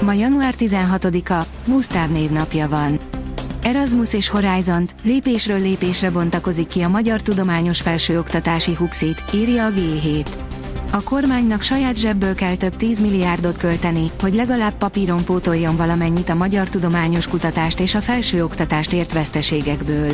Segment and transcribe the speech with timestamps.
[0.00, 2.98] Ma január 16-a, Musztáv névnapja van.
[3.62, 10.26] Erasmus és Horizont lépésről lépésre bontakozik ki a Magyar Tudományos Felsőoktatási Huxit, írja a G7.
[10.90, 16.34] A kormánynak saját zsebből kell több 10 milliárdot költeni, hogy legalább papíron pótoljon valamennyit a
[16.34, 20.12] magyar tudományos kutatást és a felsőoktatást ért veszteségekből.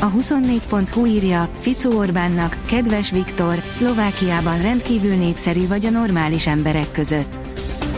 [0.00, 7.51] A 24.hu írja, Ficó Orbánnak, kedves Viktor, Szlovákiában rendkívül népszerű vagy a normális emberek között.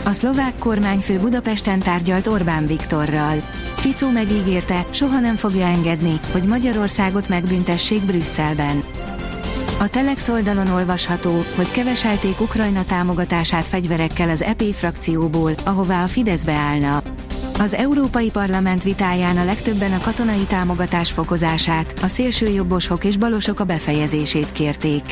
[0.05, 3.41] A szlovák kormányfő Budapesten tárgyalt Orbán Viktorral.
[3.75, 8.83] Ficó megígérte, soha nem fogja engedni, hogy Magyarországot megbüntessék Brüsszelben.
[9.79, 16.43] A Telex oldalon olvasható, hogy keveselték Ukrajna támogatását fegyverekkel az EP frakcióból, ahová a Fidesz
[16.43, 17.01] beállna.
[17.59, 23.63] Az Európai Parlament vitáján a legtöbben a katonai támogatás fokozását, a szélsőjobbosok és balosok a
[23.63, 25.03] befejezését kérték.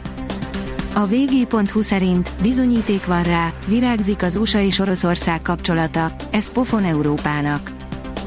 [0.95, 7.71] A vg.hu szerint bizonyíték van rá, virágzik az USA és Oroszország kapcsolata, ez pofon Európának.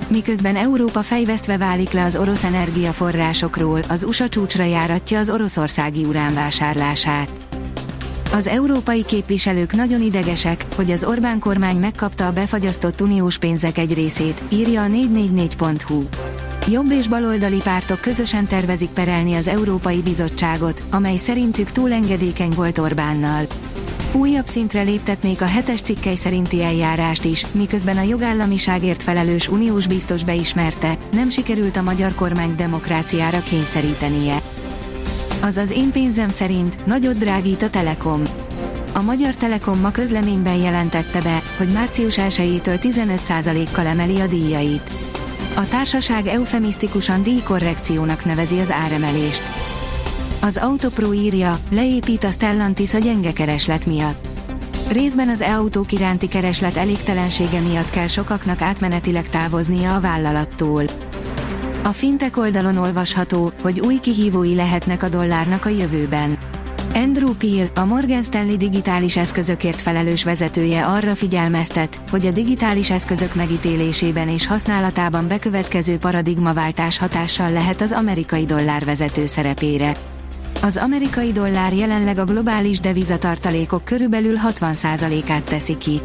[0.09, 7.31] Miközben Európa fejvesztve válik le az orosz energiaforrásokról, az USA csúcsra járatja az oroszországi uránvásárlását.
[8.33, 13.95] Az európai képviselők nagyon idegesek, hogy az Orbán kormány megkapta a befagyasztott uniós pénzek egy
[13.95, 16.03] részét, írja a 444.hu.
[16.71, 22.79] Jobb és baloldali pártok közösen tervezik perelni az Európai Bizottságot, amely szerintük túl engedékeny volt
[22.79, 23.47] Orbánnal.
[24.13, 30.25] Újabb szintre léptetnék a hetes cikkely szerinti eljárást is, miközben a jogállamiságért felelős uniós biztos
[30.25, 34.43] beismerte, nem sikerült a magyar kormány demokráciára kényszerítenie.
[35.43, 38.23] Az az én pénzem szerint nagyot drágít a Telekom.
[38.93, 44.91] A Magyar Telekom ma közleményben jelentette be, hogy március 1-től 15%-kal emeli a díjait.
[45.57, 49.43] A társaság eufemisztikusan díjkorrekciónak nevezi az áremelést.
[50.41, 54.27] Az Autopro írja, leépít a Stellantis a gyenge kereslet miatt.
[54.93, 60.83] Részben az e-autók iránti kereslet elégtelensége miatt kell sokaknak átmenetileg távoznia a vállalattól.
[61.85, 66.39] A fintek oldalon olvasható, hogy új kihívói lehetnek a dollárnak a jövőben.
[66.97, 73.35] Andrew Peel, a Morgan Stanley digitális eszközökért felelős vezetője arra figyelmeztet, hogy a digitális eszközök
[73.35, 79.97] megítélésében és használatában bekövetkező paradigmaváltás hatással lehet az amerikai dollár vezető szerepére.
[80.63, 86.01] Az amerikai dollár jelenleg a globális devizatartalékok körülbelül 60%-át teszi ki.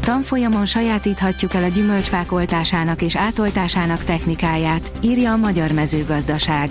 [0.00, 6.68] Tanfolyamon sajátíthatjuk el a gyümölcsfák oltásának és átoltásának technikáját, írja a Magyar Mezőgazdaság.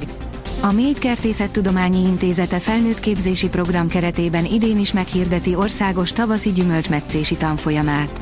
[0.62, 8.22] A Mély Kertészettudományi Intézete felnőtt képzési program keretében idén is meghirdeti országos tavaszi gyümölcsmetszési tanfolyamát.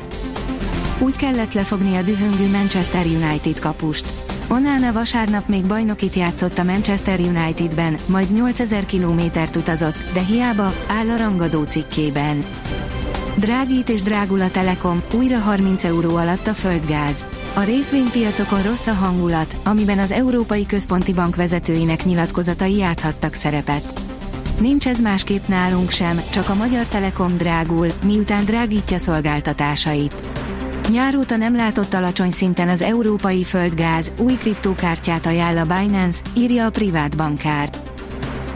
[0.98, 4.06] Úgy kellett lefogni a dühöngő Manchester United kapust.
[4.48, 11.08] Onána vasárnap még bajnokit játszott a Manchester Unitedben, majd 8000 kilométert utazott, de hiába áll
[11.08, 12.44] a rangadó cikkében.
[13.42, 17.24] Drágít és drágul a Telekom, újra 30 euró alatt a földgáz.
[17.54, 24.00] A részvénypiacokon rossz a hangulat, amiben az Európai Központi Bank vezetőinek nyilatkozatai játszhattak szerepet.
[24.60, 30.14] Nincs ez másképp nálunk sem, csak a Magyar Telekom drágul, miután drágítja szolgáltatásait.
[30.90, 36.70] Nyáróta nem látott alacsony szinten az európai földgáz, új kriptókártyát ajánl a Binance, írja a
[36.70, 37.70] privát bankár.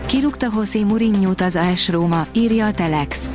[0.06, 3.30] Kirúgta José mourinho az AS Róma, írja a Telex.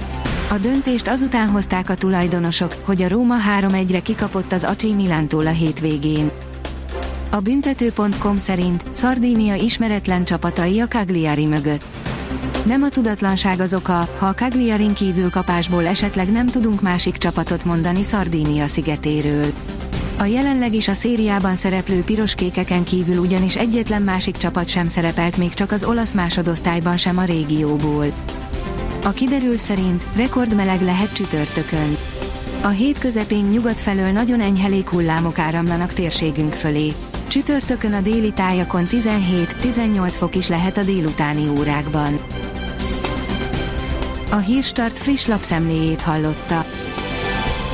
[0.52, 5.50] A döntést azután hozták a tulajdonosok, hogy a Róma 3-1-re kikapott az AC Milántól a
[5.50, 6.32] hétvégén.
[7.30, 11.84] A büntető.com szerint Szardínia ismeretlen csapatai a Cagliari mögött.
[12.66, 17.66] Nem a tudatlanság az oka, ha a Cagliarin kívül kapásból esetleg nem tudunk másik csapatot
[17.66, 19.54] mondani Szardínia szigetéről.
[20.18, 25.54] A jelenleg is a szériában szereplő piroskékeken kívül ugyanis egyetlen másik csapat sem szerepelt még
[25.54, 28.06] csak az olasz másodosztályban sem a régióból.
[29.04, 31.98] A kiderül szerint rekordmeleg lehet csütörtökön.
[32.62, 36.94] A hét közepén nyugat felől nagyon enyhe hullámok áramlanak térségünk fölé.
[37.28, 42.20] Csütörtökön a déli tájakon 17-18 fok is lehet a délutáni órákban.
[44.32, 46.66] A Hírstart friss lapszemléjét hallotta.